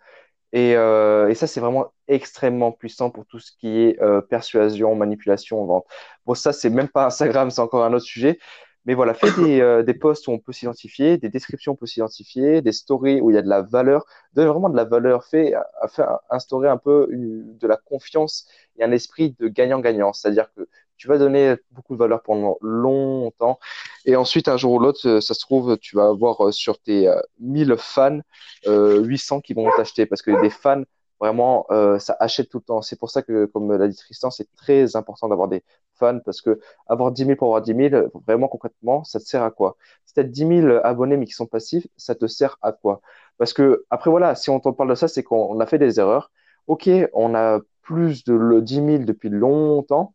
Et, 0.52 0.76
euh, 0.76 1.32
ça, 1.34 1.46
c'est 1.46 1.60
vraiment 1.60 1.92
extrêmement 2.08 2.72
puissant 2.72 3.10
pour 3.10 3.26
tout 3.26 3.38
ce 3.38 3.52
qui 3.58 3.68
est 3.80 4.02
euh, 4.02 4.20
persuasion, 4.20 4.94
manipulation, 4.94 5.64
vente. 5.64 5.86
Bon, 6.26 6.34
ça, 6.34 6.52
c'est 6.52 6.70
même 6.70 6.88
pas 6.88 7.06
Instagram, 7.06 7.50
c'est 7.50 7.60
encore 7.60 7.84
un 7.84 7.92
autre 7.92 8.04
sujet. 8.04 8.38
Mais 8.84 8.94
voilà, 8.94 9.14
fais 9.14 9.30
des, 9.40 9.60
euh, 9.60 9.82
des 9.84 9.94
posts 9.94 10.26
où 10.26 10.32
on 10.32 10.38
peut 10.40 10.52
s'identifier, 10.52 11.16
des 11.16 11.28
descriptions 11.28 11.72
où 11.72 11.74
on 11.74 11.76
peut 11.76 11.86
s'identifier, 11.86 12.62
des 12.62 12.72
stories 12.72 13.20
où 13.20 13.30
il 13.30 13.34
y 13.34 13.38
a 13.38 13.42
de 13.42 13.48
la 13.48 13.62
valeur. 13.62 14.04
Donne 14.34 14.48
vraiment 14.48 14.68
de 14.70 14.76
la 14.76 14.84
valeur, 14.84 15.24
fais, 15.24 15.54
fais 15.88 16.02
instaurer 16.30 16.68
un 16.68 16.78
peu 16.78 17.08
de 17.12 17.66
la 17.66 17.76
confiance 17.76 18.48
et 18.76 18.84
un 18.84 18.90
esprit 18.90 19.36
de 19.38 19.48
gagnant-gagnant. 19.48 20.12
C'est-à-dire 20.12 20.52
que 20.54 20.68
tu 21.02 21.08
vas 21.08 21.18
donner 21.18 21.56
beaucoup 21.72 21.94
de 21.94 21.98
valeur 21.98 22.22
pendant 22.22 22.58
longtemps. 22.60 23.58
Et 24.04 24.14
ensuite, 24.14 24.46
un 24.46 24.56
jour 24.56 24.74
ou 24.74 24.78
l'autre, 24.78 25.00
euh, 25.08 25.20
ça 25.20 25.34
se 25.34 25.40
trouve, 25.40 25.76
tu 25.78 25.96
vas 25.96 26.06
avoir 26.06 26.46
euh, 26.46 26.52
sur 26.52 26.78
tes 26.78 27.08
euh, 27.08 27.20
1000 27.40 27.74
fans, 27.76 28.20
euh, 28.68 29.02
800 29.02 29.40
qui 29.40 29.52
vont 29.52 29.68
t'acheter. 29.76 30.06
Parce 30.06 30.22
que 30.22 30.40
des 30.40 30.48
fans, 30.48 30.84
vraiment, 31.18 31.66
ça 31.98 32.16
achète 32.20 32.48
tout 32.50 32.58
le 32.58 32.62
temps. 32.64 32.82
C'est 32.82 32.98
pour 32.98 33.10
ça 33.10 33.22
que, 33.22 33.46
comme 33.46 33.72
l'a 33.76 33.88
dit 33.88 33.96
Tristan, 33.96 34.30
c'est 34.30 34.46
très 34.54 34.94
important 34.94 35.28
d'avoir 35.28 35.48
des 35.48 35.64
fans. 35.94 36.20
Parce 36.24 36.40
que 36.40 36.60
avoir 36.86 37.10
10 37.10 37.24
000 37.24 37.36
pour 37.36 37.48
avoir 37.48 37.62
10 37.62 37.74
000, 37.90 38.08
vraiment 38.24 38.46
concrètement, 38.46 39.02
ça 39.02 39.18
te 39.18 39.24
sert 39.24 39.42
à 39.42 39.50
quoi? 39.50 39.76
Si 40.06 40.14
tu 40.14 40.20
as 40.20 40.24
10 40.24 40.46
000 40.46 40.78
abonnés 40.84 41.16
mais 41.16 41.26
qui 41.26 41.32
sont 41.32 41.46
passifs, 41.46 41.88
ça 41.96 42.14
te 42.14 42.28
sert 42.28 42.58
à 42.62 42.70
quoi? 42.70 43.00
Parce 43.38 43.52
que, 43.52 43.84
après, 43.90 44.10
voilà, 44.10 44.36
si 44.36 44.50
on 44.50 44.60
t'en 44.60 44.72
parle 44.72 44.90
de 44.90 44.94
ça, 44.94 45.08
c'est 45.08 45.24
qu'on 45.24 45.48
on 45.50 45.58
a 45.58 45.66
fait 45.66 45.78
des 45.78 45.98
erreurs. 45.98 46.30
Ok, 46.68 46.88
on 47.12 47.34
a 47.34 47.58
plus 47.82 48.22
de 48.24 48.34
le 48.34 48.62
10 48.62 48.74
000 48.76 48.98
depuis 49.04 49.28
longtemps. 49.28 50.14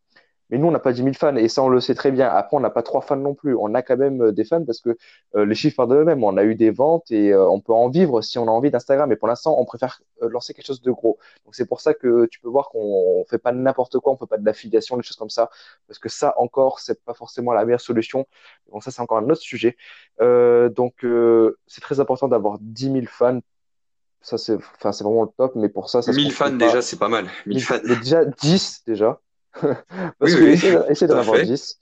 Mais 0.50 0.58
nous, 0.58 0.68
on 0.68 0.72
n'a 0.72 0.80
pas 0.80 0.94
10 0.94 1.04
000 1.04 1.13
fans 1.13 1.36
et 1.36 1.48
ça, 1.50 1.62
on 1.63 1.70
le 1.70 1.80
sait 1.82 1.96
très 1.96 2.12
bien. 2.12 2.30
Après, 2.30 2.56
on 2.56 2.60
n'a 2.60 2.70
pas 2.70 2.84
trois 2.84 3.01
fans 3.01 3.18
non 3.18 3.34
plus. 3.34 3.56
On 3.56 3.74
a 3.74 3.82
quand 3.82 3.98
même 3.98 4.22
euh, 4.22 4.32
des 4.32 4.46
fans 4.46 4.63
parce 4.63 4.80
que 4.80 4.98
euh, 5.36 5.46
les 5.46 5.56
chiffres 5.56 5.75
parlent 5.75 5.89
d'eux-mêmes. 5.89 6.24
On 6.24 6.38
a 6.38 6.44
eu 6.44 6.56
des 6.56 6.72
ventes 6.72 7.12
et 7.12 7.34
euh, 7.34 7.50
on 7.50 7.60
peut 7.60 7.74
en 7.74 7.89
vivre 7.89 8.22
si 8.22 8.38
on 8.39 8.48
a 8.48 8.51
envie 8.51 8.72
d'Instagram. 8.72 9.10
Mais 9.10 9.18
pour 9.18 9.27
l'instant, 9.27 9.56
on 9.60 9.66
préfère 9.66 10.01
euh, 10.22 10.30
lancer 10.30 10.54
quelque 10.54 10.66
chose 10.66 10.82
de 10.82 10.92
gros. 10.92 11.18
Donc, 11.46 11.56
c'est 11.56 11.66
pour 11.66 11.82
ça 11.82 11.94
que 11.94 12.27
tu 12.27 12.39
peux 12.39 12.50
voir 12.50 12.70
qu'on 12.70 12.80
on 12.80 13.25
fait 13.25 13.38
pas 13.38 13.51
n'importe 13.51 14.00
quoi. 14.00 14.13
On 14.13 14.18
fait 14.18 14.25
pas 14.25 14.38
de 14.38 14.46
l'affiliation, 14.46 14.98
des 14.98 15.04
choses 15.04 15.18
comme 15.18 15.30
ça. 15.30 15.50
Parce 15.88 16.00
que 16.00 16.10
ça, 16.10 16.34
encore, 16.38 16.80
c'est 16.80 17.04
pas 17.04 17.13
forcément 17.13 17.54
la 17.54 17.66
meilleure 17.66 17.82
solution. 17.82 18.25
Bon, 18.72 18.80
ça, 18.80 18.92
c'est 18.92 19.01
encore 19.01 19.18
un 19.18 19.30
autre 19.30 19.42
sujet. 19.42 19.75
Euh, 20.22 20.70
donc, 20.70 21.04
euh, 21.04 21.58
c'est 21.68 21.82
très 21.82 22.00
important 22.00 22.27
d'avoir 22.27 22.58
10 22.60 22.92
000 22.92 23.06
fans. 23.08 23.39
Ça, 24.22 24.38
c'est, 24.38 24.56
enfin, 24.56 24.92
c'est 24.92 25.04
vraiment 25.04 25.24
le 25.24 25.30
top. 25.38 25.56
Mais 25.56 25.70
pour 25.70 25.89
ça, 25.89 26.01
ça 26.01 26.12
se 26.12 26.18
1000 26.18 26.32
fans 26.32 26.51
déjà, 26.51 26.82
c'est 26.82 26.98
pas 26.98 27.10
mal. 27.10 27.27
1000 27.46 27.63
fans. 27.63 27.77
Déjà 27.84 28.25
10 28.25 28.84
déjà. 28.86 29.20
Oui, 29.64 29.70
Parce 30.20 30.34
que 30.36 30.44
oui, 30.44 30.56
de- 30.56 30.86
essaie 30.92 31.08
tout 31.08 31.14
d'en 31.14 31.20
avoir 31.20 31.38
fait. 31.38 31.46
10. 31.46 31.80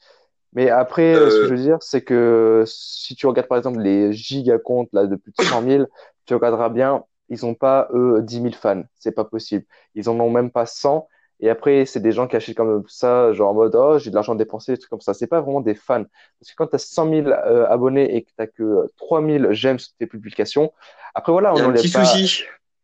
Mais 0.54 0.70
après, 0.70 1.16
euh, 1.16 1.30
ce 1.30 1.36
que 1.36 1.42
je 1.48 1.54
Euh, 1.54 1.56
veux 1.58 1.64
dire, 1.64 1.78
c'est 1.82 2.02
que 2.02 2.64
si 2.66 3.16
tu 3.16 3.28
regardes 3.28 3.48
par 3.48 3.58
exemple 3.58 3.80
les 3.80 4.14
giga 4.14 4.58
comptes 4.58 4.90
là, 4.94 5.06
de 5.06 5.16
plus 5.16 5.32
de 5.38 5.44
100 5.44 5.62
000, 5.64 5.86
tu 6.26 6.34
regarderas 6.34 6.70
bien, 6.70 7.04
ils 7.30 7.40
n'ont 7.44 7.56
pas 7.56 7.90
eux 7.94 8.22
10 8.22 8.42
000 8.42 8.54
fans. 8.54 8.84
C'est 8.98 9.12
pas 9.12 9.26
possible. 9.26 9.66
Ils 9.96 10.10
en 10.10 10.20
ont 10.20 10.30
même 10.30 10.52
pas 10.52 10.66
100. 10.66 11.08
Et 11.42 11.50
après, 11.50 11.86
c'est 11.86 12.00
des 12.00 12.14
gens 12.14 12.28
qui 12.28 12.38
achètent 12.38 12.56
comme 12.56 12.86
ça, 12.88 13.34
genre 13.34 13.50
en 13.52 13.54
mode, 13.54 13.76
oh, 13.76 14.00
j'ai 14.00 14.10
de 14.10 14.16
l'argent 14.16 14.36
dépensé, 14.36 14.72
des 14.72 14.78
trucs 14.78 14.90
comme 14.90 15.02
ça. 15.02 15.14
C'est 15.14 15.28
pas 15.28 15.42
vraiment 15.42 15.60
des 15.60 15.76
fans. 15.76 16.06
Parce 16.40 16.50
que 16.52 16.56
quand 16.56 16.68
tu 16.68 16.76
as 16.76 16.80
100 16.80 17.10
000 17.10 17.28
euh, 17.28 17.66
abonnés 17.68 18.16
et 18.16 18.22
que 18.24 18.30
tu 18.40 18.52
que 18.58 18.88
3 18.96 19.22
000 19.22 19.52
j'aime 19.52 19.78
sur 19.78 19.92
tes 20.00 20.08
publications, 20.08 20.72
après 21.14 21.34
voilà, 21.34 21.54
on 21.54 21.72
n'est 21.72 21.82
pas, 21.92 22.04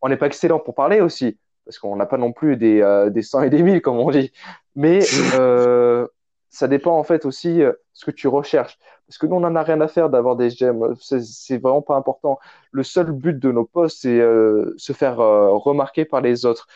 on 0.01 0.09
n'est 0.09 0.17
pas 0.17 0.25
excellent 0.25 0.59
pour 0.59 0.75
parler 0.75 0.99
aussi. 0.99 1.37
Parce 1.63 1.77
qu'on 1.79 1.95
n'a 1.95 2.05
pas 2.07 2.17
non 2.17 2.33
plus 2.33 2.57
des, 2.57 2.81
euh, 2.81 3.09
des 3.09 3.21
100 3.21 3.43
et 3.43 3.49
des 3.49 3.63
1000, 3.63 3.81
comme 3.81 3.99
on 3.99 4.11
dit. 4.11 4.33
Mais 4.75 4.99
euh, 5.35 6.07
ça 6.49 6.67
dépend 6.67 6.97
en 6.97 7.03
fait 7.03 7.25
aussi 7.25 7.61
euh, 7.61 7.73
ce 7.93 8.05
que 8.05 8.11
tu 8.11 8.27
recherches. 8.27 8.77
Parce 9.07 9.17
que 9.17 9.25
nous, 9.27 9.35
on 9.35 9.41
n'en 9.41 9.55
a 9.55 9.63
rien 9.63 9.81
à 9.81 9.87
faire 9.87 10.09
d'avoir 10.09 10.35
des 10.35 10.49
j'aime. 10.49 10.95
C'est 10.99 11.57
vraiment 11.57 11.81
pas 11.81 11.95
important. 11.95 12.39
Le 12.71 12.83
seul 12.83 13.11
but 13.11 13.37
de 13.37 13.51
nos 13.51 13.65
posts, 13.65 14.01
c'est 14.01 14.19
euh, 14.19 14.73
se 14.77 14.93
faire 14.93 15.17
remarquer 15.17 16.05
par 16.05 16.21
les 16.21 16.45
autres. 16.45 16.67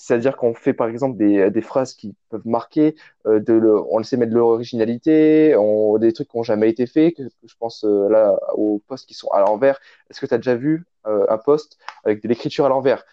C'est-à-dire 0.00 0.38
qu'on 0.38 0.54
fait 0.54 0.72
par 0.72 0.88
exemple 0.88 1.18
des, 1.18 1.50
des, 1.50 1.60
phrases 1.60 1.92
qui 1.92 2.14
peuvent 2.30 2.46
marquer, 2.46 2.94
euh, 3.26 3.38
de 3.38 3.52
le, 3.52 3.78
on 3.92 4.00
essaie 4.00 4.16
de 4.16 4.20
mettre 4.20 4.32
de 4.32 4.38
l'originalité, 4.38 5.54
des 5.98 6.12
trucs 6.14 6.28
qui 6.28 6.38
n'ont 6.38 6.42
jamais 6.42 6.70
été 6.70 6.86
faits. 6.86 7.16
Que, 7.16 7.24
je 7.44 7.54
pense 7.58 7.84
euh, 7.84 8.08
là 8.08 8.34
aux 8.54 8.80
posts 8.88 9.06
qui 9.06 9.12
sont 9.12 9.28
à 9.28 9.40
l'envers. 9.40 9.78
Est-ce 10.08 10.18
que 10.18 10.24
tu 10.24 10.32
as 10.32 10.38
déjà 10.38 10.54
vu 10.54 10.86
euh, 11.06 11.26
un 11.28 11.36
post 11.36 11.76
avec 12.02 12.22
de 12.22 12.28
l'écriture 12.28 12.64
à 12.64 12.70
l'envers? 12.70 13.04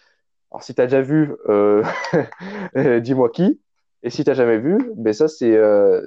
Alors 0.50 0.62
si 0.62 0.74
tu 0.74 0.80
as 0.80 0.86
déjà 0.86 1.02
vu, 1.02 1.36
dis-moi 3.02 3.28
qui. 3.28 3.60
Et 4.02 4.10
si 4.10 4.24
tu 4.24 4.30
n'as 4.30 4.34
jamais 4.34 4.58
vu, 4.58 4.92
ben 4.96 5.12
ça 5.12 5.28
c'est 5.28 5.58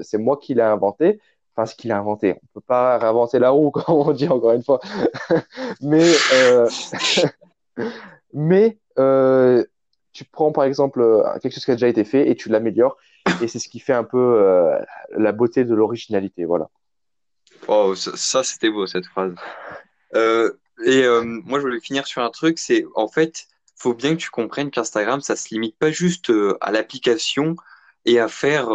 c'est 0.01 0.17
moi 0.17 0.37
qui 0.37 0.53
l'ai 0.53 0.61
inventé. 0.61 1.19
Enfin, 1.53 1.65
ce 1.65 1.75
qu'il 1.75 1.91
a 1.91 1.97
inventé. 1.97 2.35
On 2.41 2.47
peut 2.53 2.65
pas 2.65 2.97
réinventer 2.97 3.37
la 3.37 3.49
roue, 3.49 3.71
comme 3.71 3.95
on 3.95 4.11
dit 4.13 4.29
encore 4.29 4.53
une 4.53 4.63
fois. 4.63 4.79
mais 5.81 6.05
mais 8.33 8.77
tu 10.13 10.25
prends 10.25 10.51
par 10.51 10.65
exemple 10.65 11.01
euh, 11.01 11.23
quelque 11.41 11.53
chose 11.53 11.65
qui 11.65 11.71
a 11.71 11.75
déjà 11.75 11.87
été 11.87 12.03
fait 12.03 12.29
et 12.29 12.35
tu 12.35 12.49
l'améliores. 12.49 12.97
Et 13.41 13.47
c'est 13.47 13.59
ce 13.59 13.69
qui 13.69 13.79
fait 13.79 13.93
un 13.93 14.03
peu 14.03 14.17
euh, 14.17 14.77
la 15.11 15.31
beauté 15.31 15.63
de 15.63 15.75
l'originalité. 15.75 16.45
Voilà. 16.45 16.69
Oh, 17.67 17.93
ça, 17.95 18.43
c'était 18.43 18.69
beau 18.69 18.87
cette 18.87 19.05
phrase. 19.05 19.35
Euh, 20.15 20.51
et 20.83 21.05
moi, 21.23 21.59
je 21.59 21.65
voulais 21.65 21.79
finir 21.79 22.07
sur 22.07 22.23
un 22.23 22.31
truc 22.31 22.57
c'est 22.57 22.85
en 22.95 23.07
fait, 23.07 23.45
faut 23.75 23.93
bien 23.93 24.11
que 24.15 24.19
tu 24.19 24.31
comprennes 24.31 24.71
qu'Instagram, 24.71 25.21
ça 25.21 25.35
se 25.35 25.49
limite 25.49 25.77
pas 25.77 25.91
juste 25.91 26.31
à 26.59 26.71
l'application 26.71 27.55
et 28.05 28.19
à 28.19 28.27
faire 28.27 28.67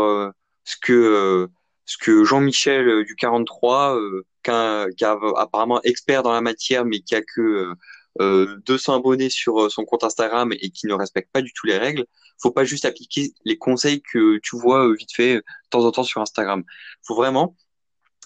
ce 0.64 0.76
que 0.80 1.49
ce 1.85 1.99
que 1.99 2.25
Jean-Michel 2.25 3.04
du 3.04 3.14
43, 3.14 3.99
qui 4.42 4.50
est 4.50 5.04
apparemment 5.37 5.80
expert 5.83 6.23
dans 6.23 6.33
la 6.33 6.40
matière, 6.40 6.85
mais 6.85 7.00
qui 7.00 7.14
a 7.14 7.23
que 7.23 7.75
euh, 8.21 8.56
200 8.66 8.97
abonnés 8.97 9.30
sur 9.30 9.62
euh, 9.62 9.68
son 9.68 9.85
compte 9.85 10.04
Instagram 10.04 10.52
et 10.52 10.71
qui 10.71 10.87
ne 10.87 10.95
respecte 10.95 11.30
pas 11.33 11.42
du 11.42 11.52
tout 11.52 11.66
les 11.66 11.76
règles, 11.76 12.06
faut 12.40 12.50
pas 12.50 12.64
juste 12.64 12.85
appliquer 12.85 13.33
les 13.45 13.59
conseils 13.59 14.02
que 14.02 14.38
tu 14.38 14.56
vois 14.56 14.87
euh, 14.88 14.95
vite 14.95 15.12
fait 15.14 15.37
euh, 15.37 15.38
de 15.38 15.68
temps 15.71 15.85
en 15.85 15.92
temps 15.92 16.02
sur 16.02 16.21
Instagram. 16.21 16.64
Faut 17.06 17.14
vraiment, 17.14 17.56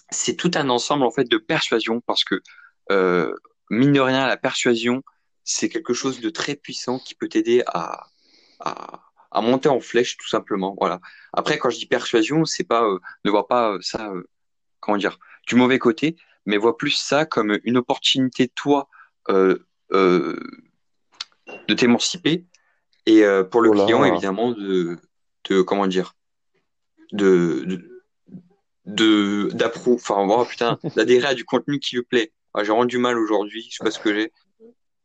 c'est 0.09 0.35
tout 0.35 0.51
un 0.55 0.69
ensemble 0.69 1.03
en 1.03 1.11
fait 1.11 1.25
de 1.25 1.37
persuasion 1.37 2.01
parce 2.01 2.23
que 2.23 2.41
euh, 2.91 3.33
mine 3.69 3.93
de 3.93 3.99
rien, 3.99 4.27
la 4.27 4.37
persuasion 4.37 5.03
c'est 5.43 5.69
quelque 5.69 5.93
chose 5.93 6.21
de 6.21 6.29
très 6.29 6.55
puissant 6.55 6.99
qui 6.99 7.15
peut 7.15 7.27
t'aider 7.27 7.63
à, 7.65 8.05
à, 8.59 9.01
à 9.31 9.41
monter 9.41 9.69
en 9.69 9.79
flèche 9.79 10.17
tout 10.17 10.27
simplement. 10.27 10.75
Voilà. 10.79 10.99
Après, 11.33 11.57
quand 11.57 11.69
je 11.69 11.77
dis 11.77 11.85
persuasion, 11.85 12.45
c'est 12.45 12.63
pas 12.63 12.85
ne 13.25 13.31
vois 13.31 13.47
pas 13.47 13.77
ça 13.81 14.11
comment 14.79 14.97
dire 14.97 15.17
du 15.47 15.55
mauvais 15.55 15.79
côté, 15.79 16.17
mais 16.45 16.57
vois 16.57 16.77
plus 16.77 16.91
ça 16.91 17.25
comme 17.25 17.59
une 17.63 17.77
opportunité 17.77 18.47
toi 18.47 18.89
euh, 19.29 19.59
euh, 19.93 20.39
de 21.67 21.73
t'émanciper 21.73 22.45
et 23.05 23.23
euh, 23.23 23.43
pour 23.43 23.61
le 23.61 23.71
client 23.71 24.03
évidemment 24.03 24.51
de, 24.51 24.97
de 25.49 25.61
comment 25.61 25.87
dire 25.87 26.13
de 27.11 27.87
de 28.85 29.49
d'approuver 29.53 30.01
enfin 30.01 30.25
oh, 30.27 30.45
putain 30.45 30.79
d'adhérer 30.95 31.27
à 31.27 31.33
du 31.33 31.45
contenu 31.45 31.79
qui 31.79 31.95
lui 31.95 32.03
plaît 32.03 32.31
ah, 32.53 32.63
j'ai 32.63 32.71
rendu 32.71 32.97
mal 32.97 33.17
aujourd'hui 33.17 33.67
je 33.69 33.77
sais 33.77 33.83
pas 33.83 33.91
ce 33.91 33.99
que 33.99 34.13
j'ai 34.13 34.31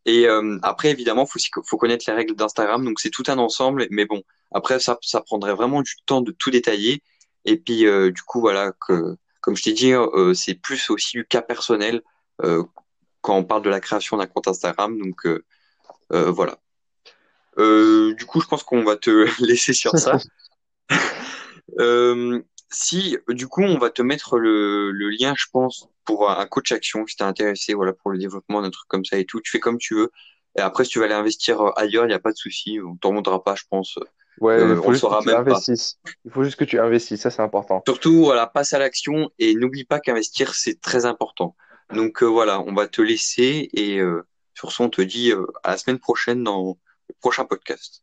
et 0.06 0.26
euh, 0.26 0.58
après 0.62 0.90
évidemment 0.90 1.26
faut 1.26 1.38
faut 1.64 1.76
connaître 1.76 2.04
les 2.08 2.14
règles 2.14 2.34
d'Instagram 2.34 2.84
donc 2.84 3.00
c'est 3.00 3.10
tout 3.10 3.24
un 3.26 3.38
ensemble 3.38 3.86
mais 3.90 4.06
bon 4.06 4.22
après 4.52 4.80
ça 4.80 4.98
ça 5.02 5.20
prendrait 5.20 5.54
vraiment 5.54 5.82
du 5.82 5.92
temps 6.06 6.22
de 6.22 6.32
tout 6.32 6.50
détailler 6.50 7.02
et 7.44 7.58
puis 7.58 7.84
du 8.12 8.22
coup 8.22 8.40
voilà 8.40 8.72
que 8.86 9.16
comme 9.40 9.56
je 9.56 9.62
t'ai 9.64 9.72
dit 9.72 9.92
c'est 10.34 10.54
plus 10.54 10.90
aussi 10.90 11.18
du 11.18 11.26
cas 11.26 11.42
personnel 11.42 12.02
quand 13.26 13.36
on 13.36 13.44
parle 13.44 13.62
de 13.62 13.70
la 13.70 13.80
création 13.80 14.16
d'un 14.16 14.26
compte 14.26 14.46
Instagram. 14.46 14.96
Donc 14.98 15.26
euh, 15.26 15.44
euh, 16.12 16.30
voilà. 16.30 16.58
Euh, 17.58 18.14
du 18.14 18.24
coup, 18.24 18.40
je 18.40 18.46
pense 18.46 18.62
qu'on 18.62 18.84
va 18.84 18.96
te 18.96 19.10
laisser 19.44 19.72
sur 19.72 19.98
ça. 19.98 20.18
si 22.70 23.16
du 23.28 23.48
coup 23.48 23.62
on 23.62 23.78
va 23.78 23.90
te 23.90 24.02
mettre 24.02 24.38
le, 24.38 24.90
lien, 24.90 25.34
je 25.36 25.46
pense, 25.52 25.88
pour 26.04 26.30
un 26.30 26.46
coach 26.46 26.72
action 26.72 27.06
si 27.06 27.16
t'es 27.16 27.24
intéressé, 27.24 27.74
voilà, 27.74 27.92
pour 27.92 28.10
le 28.10 28.18
développement 28.18 28.62
d'un 28.62 28.70
truc 28.70 28.88
comme 28.88 29.04
ça 29.04 29.18
et 29.18 29.24
tout, 29.24 29.40
tu 29.40 29.50
fais 29.50 29.60
comme 29.60 29.78
tu 29.78 29.94
veux. 29.94 30.10
Et 30.58 30.60
après, 30.60 30.84
si 30.84 30.90
tu 30.90 30.98
vas 30.98 31.04
aller 31.04 31.14
investir 31.14 31.60
ailleurs, 31.76 32.04
il 32.04 32.08
n'y 32.08 32.14
a 32.14 32.18
pas 32.18 32.32
de 32.32 32.36
souci, 32.36 32.78
on 32.80 32.96
t'en 32.96 33.12
montrera 33.12 33.42
pas, 33.42 33.54
je 33.54 33.64
pense. 33.68 33.98
Ouais, 34.40 34.60
il 34.60 34.76
faut 34.76 34.94
saura 34.94 35.20
même 35.22 35.44
pas. 35.44 35.60
Il 36.24 36.30
faut 36.30 36.44
juste 36.44 36.56
que 36.56 36.64
tu 36.64 36.78
investisses, 36.78 37.22
ça 37.22 37.30
c'est 37.30 37.42
important. 37.42 37.82
Surtout, 37.86 38.24
voilà, 38.24 38.46
passe 38.46 38.72
à 38.72 38.78
l'action 38.78 39.30
et 39.38 39.54
n'oublie 39.54 39.84
pas 39.84 40.00
qu'investir 40.00 40.54
c'est 40.54 40.80
très 40.80 41.06
important. 41.06 41.56
Donc 41.92 42.22
euh, 42.22 42.26
voilà, 42.26 42.60
on 42.60 42.74
va 42.74 42.86
te 42.86 43.00
laisser 43.00 43.68
et 43.72 43.98
euh, 43.98 44.26
sur 44.54 44.72
ce, 44.72 44.82
on 44.82 44.90
te 44.90 45.02
dit 45.02 45.30
euh, 45.30 45.46
à 45.62 45.70
la 45.70 45.76
semaine 45.78 45.98
prochaine 45.98 46.42
dans 46.42 46.76
le 47.08 47.14
prochain 47.20 47.44
podcast. 47.44 48.02